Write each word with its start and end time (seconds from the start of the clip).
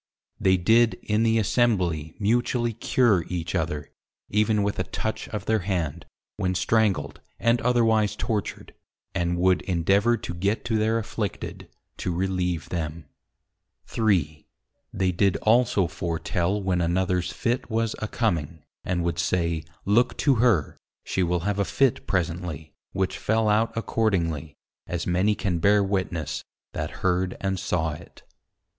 They 0.39 0.57
did 0.57 0.95
in 1.03 1.21
the 1.21 1.37
Assembly 1.37 2.15
mutually 2.17 2.73
Cure 2.73 3.23
each 3.27 3.53
other, 3.53 3.91
even 4.31 4.63
with 4.63 4.79
a 4.79 4.83
Touch 4.83 5.29
of 5.29 5.45
their 5.45 5.59
Hand, 5.59 6.07
when 6.37 6.55
Strangled, 6.55 7.21
and 7.39 7.61
otherwise 7.61 8.15
Tortured; 8.15 8.73
and 9.13 9.37
would 9.37 9.61
endeavour 9.61 10.17
to 10.17 10.33
get 10.33 10.65
to 10.65 10.79
their 10.79 10.97
Afflicted, 10.97 11.69
to 11.97 12.11
relieve 12.11 12.69
them. 12.69 13.05
3. 13.85 14.47
They 14.91 15.11
did 15.11 15.37
also 15.37 15.85
foretel 15.85 16.59
when 16.63 16.79
anothers 16.81 17.31
Fit 17.31 17.69
was 17.69 17.95
a 17.99 18.07
coming, 18.07 18.63
and 18.83 19.03
would 19.03 19.19
say, 19.19 19.63
Look 19.85 20.17
to 20.17 20.33
her! 20.41 20.77
she 21.03 21.21
will 21.21 21.41
have 21.41 21.59
a 21.59 21.63
Fit 21.63 22.07
presently, 22.07 22.73
which 22.91 23.19
fell 23.19 23.47
out 23.47 23.71
accordingly, 23.77 24.55
as 24.87 25.05
many 25.05 25.35
can 25.35 25.59
bear 25.59 25.83
witness, 25.83 26.43
that 26.73 26.89
heard 27.05 27.37
and 27.39 27.59
saw 27.59 27.91
it. 27.91 28.23